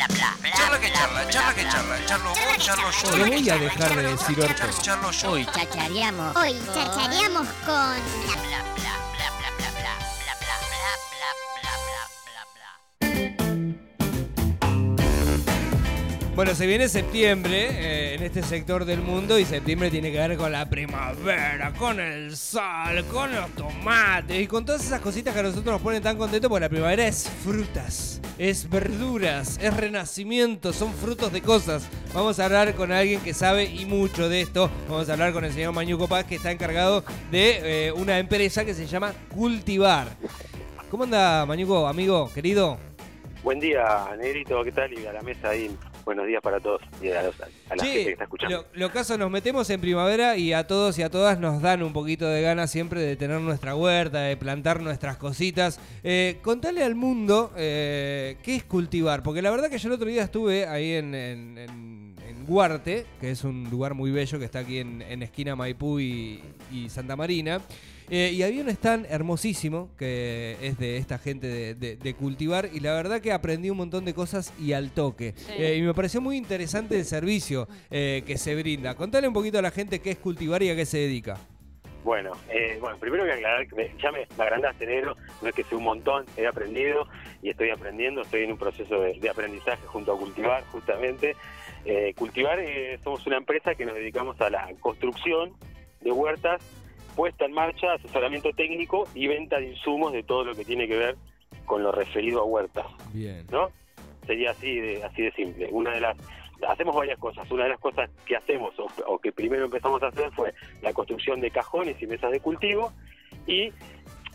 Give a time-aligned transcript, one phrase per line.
[0.00, 3.16] Charla que charla, charla que charla, charlo vos, charlo yo.
[3.18, 4.80] No voy a dejar de decir orto.
[4.80, 5.30] Charlo yo.
[5.32, 6.36] Hoy chachareamos.
[6.36, 7.96] Hoy chachareamos con
[16.36, 20.36] Bueno, se viene septiembre eh, en este sector del mundo y septiembre tiene que ver
[20.36, 25.40] con la primavera, con el sol, con los tomates y con todas esas cositas que
[25.40, 30.72] a nosotros nos ponen tan contentos porque la primavera es frutas, es verduras, es renacimiento,
[30.72, 31.86] son frutos de cosas.
[32.14, 34.70] Vamos a hablar con alguien que sabe y mucho de esto.
[34.88, 38.64] Vamos a hablar con el señor Mañuco Paz que está encargado de eh, una empresa
[38.64, 40.06] que se llama Cultivar.
[40.90, 42.78] ¿Cómo anda Mañuco, amigo, querido?
[43.42, 44.92] Buen día, Negrito, ¿qué tal?
[44.92, 45.74] Y a la mesa ahí,
[46.04, 48.66] buenos días para todos y a, los- a la Sí, gente que está escuchando.
[48.72, 51.82] Lo, lo caso, nos metemos en primavera y a todos y a todas nos dan
[51.82, 55.78] un poquito de ganas siempre de tener nuestra huerta, de plantar nuestras cositas.
[56.02, 60.08] Eh, contale al mundo eh, qué es cultivar, porque la verdad que yo el otro
[60.08, 61.99] día estuve ahí en, en, en-
[62.50, 66.00] en Huarte, que es un lugar muy bello que está aquí en, en esquina Maipú
[66.00, 66.40] y,
[66.72, 67.60] y Santa Marina.
[68.12, 72.68] Eh, y había un stand hermosísimo que es de esta gente de, de- de cultivar
[72.72, 75.32] y la verdad que aprendí un montón de cosas y al toque.
[75.56, 78.96] Eh, y me pareció muy interesante el servicio eh, que se brinda.
[78.96, 81.38] Contale un poquito a la gente qué es cultivar y a qué se dedica.
[82.02, 85.54] Bueno, eh, bueno, primero que aclarar que me, ya me, me agrandaste, Negro, no es
[85.54, 87.06] que sé un montón, he aprendido
[87.42, 91.36] y estoy aprendiendo, estoy en un proceso de, de aprendizaje junto a Cultivar, justamente.
[91.84, 95.52] Eh, Cultivar, eh, somos una empresa que nos dedicamos a la construcción
[96.00, 96.62] de huertas,
[97.16, 100.96] puesta en marcha, asesoramiento técnico y venta de insumos de todo lo que tiene que
[100.96, 101.16] ver
[101.66, 102.86] con lo referido a huertas.
[103.12, 103.46] Bien.
[103.50, 103.70] ¿no?
[104.26, 105.68] Sería así de, así de simple.
[105.70, 106.16] Una de las
[106.68, 107.50] hacemos varias cosas.
[107.50, 108.74] Una de las cosas que hacemos
[109.06, 112.92] o, que primero empezamos a hacer fue la construcción de cajones y mesas de cultivo
[113.46, 113.72] y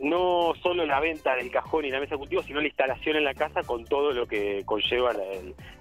[0.00, 3.24] no solo la venta del cajón y la mesa de cultivo, sino la instalación en
[3.24, 5.24] la casa con todo lo que conlleva la,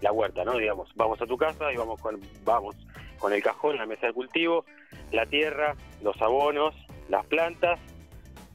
[0.00, 0.56] la huerta, ¿no?
[0.56, 2.76] Digamos, vamos a tu casa y vamos con, vamos
[3.18, 4.64] con el cajón, la mesa de cultivo,
[5.12, 6.74] la tierra, los abonos,
[7.08, 7.78] las plantas,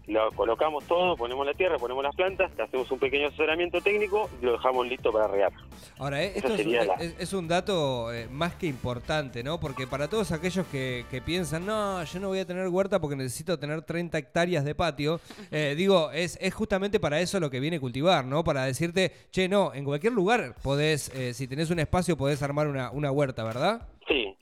[0.07, 4.45] lo colocamos todo, ponemos la tierra, ponemos las plantas, hacemos un pequeño asesoramiento técnico y
[4.45, 5.51] lo dejamos listo para regar.
[5.97, 9.43] Ahora, eh, Esa esto es, sería la- es- es un dato eh, más que importante,
[9.43, 9.59] ¿no?
[9.59, 13.15] Porque para todos aquellos que, que piensan, no, yo no voy a tener huerta porque
[13.15, 15.19] necesito tener 30 hectáreas de patio,
[15.51, 18.43] eh, digo, es, es justamente para eso lo que viene cultivar, ¿no?
[18.43, 22.67] Para decirte, che, no, en cualquier lugar podés, eh, si tenés un espacio, podés armar
[22.67, 23.87] una, una huerta, ¿verdad?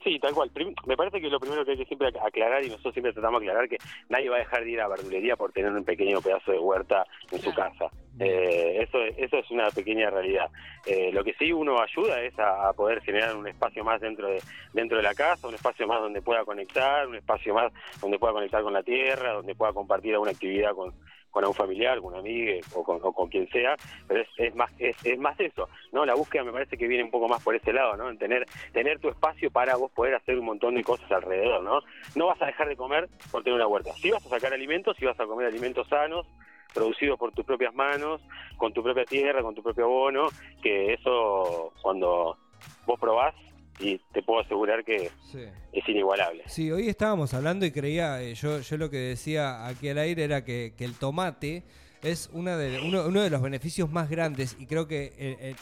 [0.04, 0.50] Sí, tal cual.
[0.86, 3.40] Me parece que lo primero que hay que siempre ac- aclarar, y nosotros siempre tratamos
[3.40, 3.78] de aclarar, que
[4.10, 7.06] nadie va a dejar de ir a verdulería por tener un pequeño pedazo de huerta
[7.32, 7.86] en su casa.
[8.20, 10.50] Eh, eso, es- eso es una pequeña realidad.
[10.86, 14.28] Eh, lo que sí uno ayuda es a, a poder generar un espacio más dentro
[14.28, 14.40] de,
[14.74, 17.72] dentro de la casa, un espacio más donde pueda conectar, un espacio más
[18.02, 20.92] donde pueda conectar con la tierra, donde pueda compartir alguna actividad con,
[21.34, 23.74] con algún familiar, con un amigo o con, o con quien sea,
[24.06, 26.06] pero es, es más es, es más eso, ¿no?
[26.06, 28.08] La búsqueda me parece que viene un poco más por ese lado, ¿no?
[28.08, 31.80] En tener tener tu espacio para vos poder hacer un montón de cosas alrededor, ¿no?
[32.14, 33.92] No vas a dejar de comer por tener una huerta.
[33.94, 36.24] Sí vas a sacar alimentos, sí vas a comer alimentos sanos,
[36.72, 38.20] producidos por tus propias manos,
[38.56, 40.26] con tu propia tierra, con tu propio abono,
[40.62, 42.38] que eso cuando
[42.86, 43.34] vos probás
[43.80, 45.44] y te puedo asegurar que Sí.
[45.72, 46.42] es inigualable.
[46.46, 50.24] Sí, hoy estábamos hablando y creía, eh, yo, yo lo que decía aquí al aire
[50.24, 51.62] era que, que el tomate
[52.04, 55.12] es una de, uno, uno de los beneficios más grandes y creo que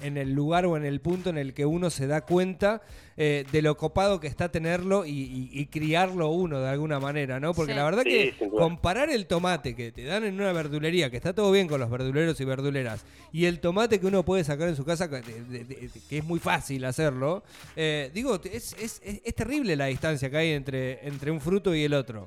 [0.03, 2.83] en, el lugar o en el punto en el que uno se da cuenta
[3.17, 7.39] eh, de lo copado que está tenerlo y, y- y criarlo uno de alguna manera,
[7.41, 7.53] ¿no?
[7.55, 7.77] Porque Sí.
[7.79, 11.33] la verdad Sí, que comparar el tomate que te dan en una verdulería, que está
[11.35, 14.77] todo bien con los verduleros y verduleras, y el tomate que uno puede sacar en
[14.77, 17.43] su casa, que, de- de- de- que es muy fácil hacerlo,
[17.77, 21.75] eh, digo, es, es- es- es terrible la distancia que hay entre, entre un fruto
[21.75, 22.27] y el otro.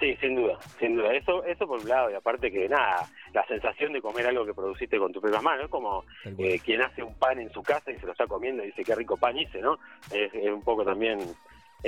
[0.00, 1.14] Sí, sin duda, sin duda.
[1.14, 4.52] Eso, eso por un lado, y aparte que nada, la sensación de comer algo que
[4.52, 6.04] produciste con tus propias manos, es como
[6.38, 8.84] eh, quien hace un pan en su casa y se lo está comiendo y dice
[8.84, 9.78] qué rico pan hice, ¿no?
[10.12, 11.18] Es, es un poco también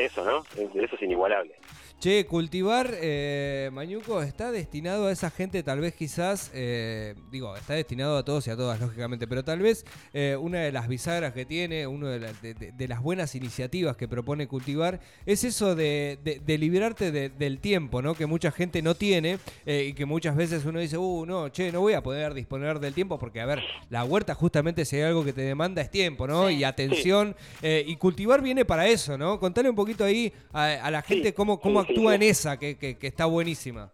[0.04, 0.38] eso, ¿no?
[0.56, 1.54] Es- Eso es inigualable.
[2.00, 7.75] Che, cultivar eh, Mañuco está destinado a esa gente, tal vez quizás, eh, digo, está
[7.75, 11.32] destinado a todos y a todas, lógicamente, pero tal vez eh, una de las bisagras
[11.32, 15.43] que tiene, una de, la- de- de- de las buenas iniciativas que propone cultivar, es
[15.43, 18.14] eso de, de- liberarte de- del tiempo, ¿no?
[18.14, 21.81] Que mucha gente no tiene y que muchas veces uno dice, uh, no, che, no
[21.81, 25.25] voy a poder disponer del tiempo porque, a ver, la huerta justamente si hay algo
[25.25, 26.46] que te demanda es tiempo, ¿no?
[26.46, 26.58] Sí.
[26.58, 29.40] Y atención, y cultivar viene para eso, ¿no?
[29.40, 32.17] Contale un poquito ahí a, a la gente Sí, cómo, cómo sí, actúa sí.
[32.17, 33.93] en esa, que, que- que está buenísima.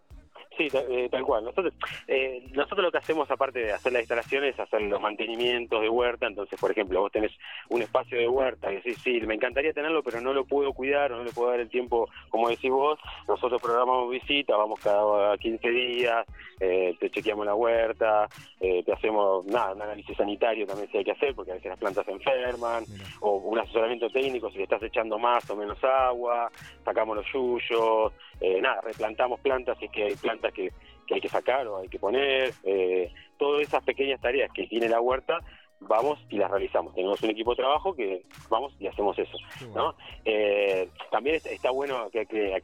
[0.57, 1.43] Sí, eh, tal cual.
[1.43, 1.73] Nosotros,
[2.07, 5.89] eh, nosotros lo que hacemos, aparte de hacer las instalaciones, es hacer los mantenimientos de
[5.89, 6.27] huerta.
[6.27, 7.31] Entonces, por ejemplo, vos tenés
[7.69, 11.11] un espacio de huerta y decís, sí, me encantaría tenerlo, pero no lo puedo cuidar
[11.11, 12.99] o no le puedo dar el tiempo, como decís vos.
[13.27, 16.25] Nosotros programamos visitas, vamos cada 15 días,
[16.59, 18.29] eh, te chequeamos la huerta,
[18.61, 21.69] eh, te hacemos nada, un análisis sanitario también si hay que hacer, porque a veces
[21.69, 23.05] las plantas se enferman, Mira.
[23.19, 26.49] o un asesoramiento técnico si le estás echando más o menos agua,
[26.85, 30.71] sacamos los yuyos, eh, nada, replantamos plantas si es que hay plantas que,
[31.07, 34.87] que hay que sacar o hay que poner, eh, todas esas pequeñas tareas que tiene
[34.89, 35.39] la huerta,
[35.81, 36.95] vamos y las realizamos.
[36.95, 39.37] Tenemos un equipo de trabajo que vamos y hacemos eso.
[40.23, 42.09] Eh, también es- está bueno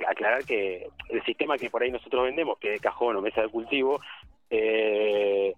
[0.07, 3.49] aclarar que el sistema que por ahí nosotros vendemos, que es cajón o mesa de
[3.49, 3.99] cultivo,
[4.49, 5.53] eh,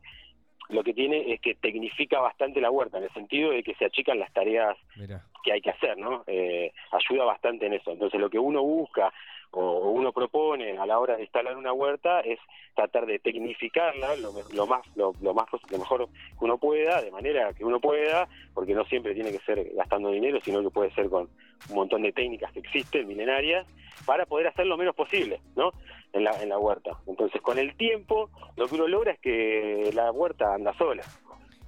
[0.69, 3.85] lo que tiene es que tecnifica bastante la huerta, en el sentido de que se
[3.85, 5.23] achican las tareas Mira.
[5.43, 6.23] que hay que hacer, ¿no?
[6.25, 7.91] Eh, ayuda bastante en eso.
[7.91, 9.13] Entonces, lo que uno busca
[9.53, 12.39] o, uno propone a la hora de instalar una huerta es
[12.75, 17.11] tratar de tecnificarla lo, lo más lo, lo más lo mejor que uno pueda, de
[17.11, 20.91] manera que uno pueda, porque no siempre tiene que ser gastando dinero, sino que puede
[20.93, 21.29] ser con
[21.69, 23.65] un montón de técnicas que existen, milenarias,
[24.05, 25.71] para poder hacer lo menos posible, ¿no?
[26.11, 26.91] En la, en la huerta.
[27.07, 31.03] Entonces, con el tiempo, lo que uno logra es que la huerta anda sola.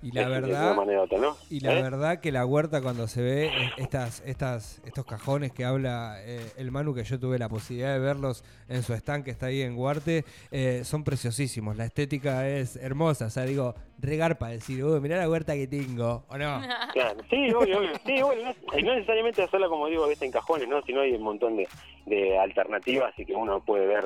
[0.01, 0.77] Y la verdad,
[1.49, 1.81] y la ¿Eh?
[1.81, 6.51] verdad que la huerta cuando se ve eh, estas, estas, estos cajones que habla eh,
[6.57, 9.61] el Manu, que yo tuve la posibilidad de verlos en su stand que está ahí
[9.61, 11.75] en Guarte, eh, son preciosísimos.
[11.75, 13.25] La estética es hermosa.
[13.25, 16.23] O sea, digo, regar para decir, uy, mirá la huerta que tengo.
[16.29, 16.61] ¿O no?
[16.93, 17.91] Claro, sí, obvio, obvio.
[18.05, 20.81] Sí, bueno, no, y no necesariamente hacerla como digo a veces en cajones, ¿no?
[20.83, 21.67] Sino hay un montón de,
[22.05, 24.05] de alternativas y que uno puede ver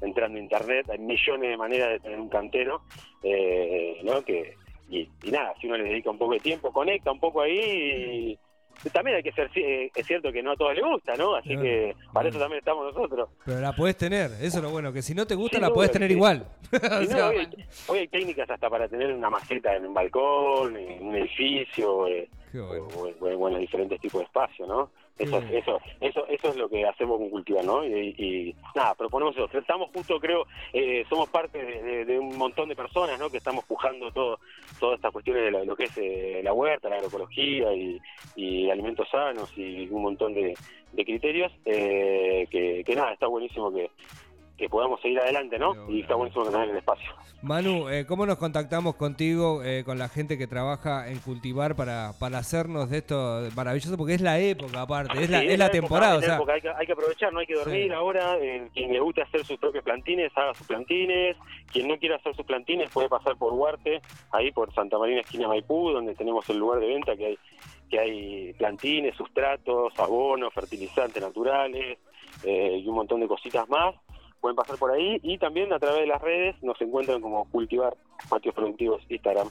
[0.00, 2.82] entrando a internet, hay millones de maneras de tener un cantero,
[3.22, 4.22] eh, ¿no?
[4.22, 4.54] Que,
[4.88, 8.38] y, y nada, si uno le dedica un poco de tiempo, conecta un poco ahí
[8.84, 11.34] y también hay que ser, eh, es cierto que no a todos les gusta, ¿no?
[11.34, 12.28] Así Claro, que para claro.
[12.28, 13.28] eso también estamos nosotros.
[13.44, 15.90] Pero la podés tener, eso es lo bueno, que si no te gusta la podés
[15.90, 16.14] que tener sí.
[16.14, 16.46] igual.
[16.72, 16.78] O
[17.12, 17.48] no, hoy, hay,
[17.88, 22.28] hoy hay técnicas hasta para tener una maceta en un balcón, en un edificio, eh,
[22.52, 22.84] bueno.
[22.84, 24.90] o, o- o en los diferentes tipos de espacios, ¿no?
[25.18, 25.46] Eso, Sí.
[25.56, 27.84] eso, eso, eso es lo que hacemos con Cultivar, ¿no?
[27.84, 29.48] Y, y, nada, proponemos eso.
[29.58, 33.28] Estamos justo, creo, eh, somos parte de, de- de un montón de personas, ¿no?
[33.28, 34.38] Que estamos pujando todo,
[34.78, 38.00] todas estas cuestiones de lo, lo que es eh, la huerta, la agroecología y,
[38.36, 40.56] y alimentos sanos y un montón de,
[40.92, 41.52] de criterios.
[41.64, 43.90] eh, que, que nada, está buenísimo que,
[44.58, 45.72] que podamos seguir adelante, ¿no?
[45.72, 47.08] Pero, Y está buenísimo que nos den el espacio.
[47.42, 52.10] Manu, eh, ¿cómo nos contactamos contigo, eh, con la gente que trabaja en cultivar para,
[52.18, 53.96] para hacernos de esto maravilloso?
[53.96, 56.36] Porque es la época aparte, es la, Sí, es la temporada, o es la sea,
[56.36, 57.92] época, hay, que, hay que aprovechar, no hay que dormir Sí.
[57.92, 58.36] ahora.
[58.40, 61.36] eh, quien le gusta hacer sus propios plantines, haga sus plantines.
[61.72, 64.02] Quien no quiera hacer sus plantines puede pasar por Huarte,
[64.32, 67.38] ahí por Santa Marina, esquina Maipú, donde tenemos el lugar de venta que hay
[67.88, 71.98] que hay plantines, sustratos, abonos, fertilizantes naturales
[72.44, 73.94] eh, y un montón de cositas más.
[74.40, 77.96] Pueden pasar por ahí y también a través de las redes nos encuentran como Cultivar
[78.28, 79.48] Patios Productivos Instagram.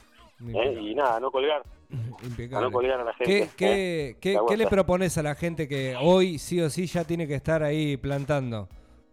[0.48, 0.78] ¿eh?
[0.80, 2.66] Y nada, no colgar, a impecable.
[2.66, 3.50] no colgar a la gente.
[3.56, 4.16] ¿Qué, ¿eh?
[4.20, 7.34] qué, qué- le propones a la gente que hoy sí o sí ya tiene que
[7.34, 8.68] estar ahí plantando?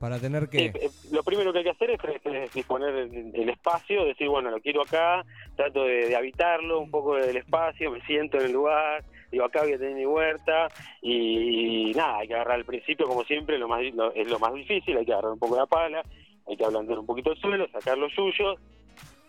[0.06, 0.66] Para tener que...
[0.66, 4.84] eh, lo primero que hay que hacer es, disponer el, espacio, decir, bueno, lo quiero
[4.84, 5.26] acá,
[5.56, 9.64] trato de, de habitarlo, un poco del espacio, me siento en el lugar, digo, acá
[9.64, 10.72] voy a tener mi huerta
[11.02, 14.54] y, nada, hay que agarrar al principio, como siempre, lo más lo- es lo más
[14.54, 16.04] difícil, hay que agarrar un poco la pala,
[16.48, 18.60] hay que ablandar un poquito el suelo, sacar los yuyos,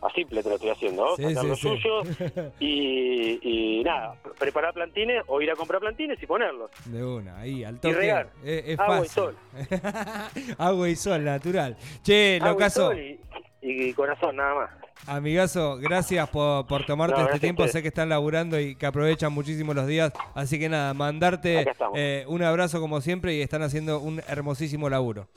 [0.07, 1.17] así te lo estoy haciendo, ¿no?
[1.17, 1.69] Sí, sacar sí, los sí.
[1.69, 2.09] yuyos
[2.61, 6.71] y, y nada, preparar plantines o ir a comprar plantines y ponerlos.
[6.87, 7.95] De una, ahí, al toque.
[7.95, 8.31] regar.
[8.45, 9.37] Es, es Agua y sol.
[10.59, 11.77] Agua y sol, natural.
[12.03, 13.21] Che, Agua y locaso, sol y,
[13.63, 14.71] y corazón, nada más.
[15.07, 17.67] amigazo, gracias por, por tomarte No, este tiempo.
[17.69, 20.13] Sé que están laburando y que aprovechan muchísimo los días.
[20.35, 25.29] Así que nada, mandarte eh, un abrazo como siempre y están haciendo un hermosísimo laburo.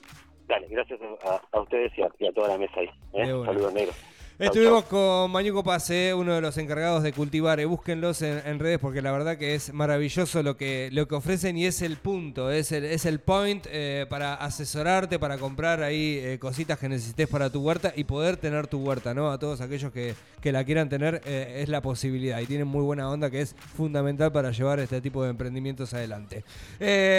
[0.47, 2.89] Dale, gracias a, a ustedes y a, y a toda la mesa ahí.
[3.13, 3.25] ¿eh?
[3.45, 3.93] Saludos, negro.
[4.39, 7.59] Estuvimos con Mañuco Pase, uno de los encargados de cultivar.
[7.59, 11.15] eh, búsquenlos en, en redes porque la verdad que es maravilloso lo que, lo que
[11.15, 15.83] ofrecen y es el punto, es el, es el point eh, para asesorarte, para comprar
[15.83, 19.29] ahí eh, cositas que necesites para tu huerta y poder tener tu huerta, ¿no?
[19.29, 22.81] A todos aquellos que, que la quieran tener eh, es la posibilidad y tienen muy
[22.81, 26.45] buena onda que es fundamental para llevar este tipo de emprendimientos adelante.
[26.79, 27.17] Eh,